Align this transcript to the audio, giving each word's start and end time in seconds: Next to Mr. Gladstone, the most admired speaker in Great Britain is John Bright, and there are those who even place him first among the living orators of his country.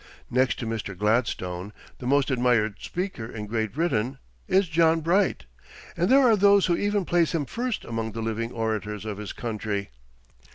Next 0.31 0.57
to 0.57 0.65
Mr. 0.65 0.97
Gladstone, 0.97 1.73
the 1.99 2.07
most 2.07 2.31
admired 2.31 2.77
speaker 2.81 3.27
in 3.27 3.45
Great 3.45 3.71
Britain 3.73 4.17
is 4.47 4.67
John 4.67 5.01
Bright, 5.01 5.45
and 5.95 6.09
there 6.09 6.23
are 6.27 6.35
those 6.35 6.65
who 6.65 6.75
even 6.75 7.05
place 7.05 7.35
him 7.35 7.45
first 7.45 7.85
among 7.85 8.13
the 8.13 8.21
living 8.23 8.51
orators 8.51 9.05
of 9.05 9.19
his 9.19 9.31
country. 9.31 9.91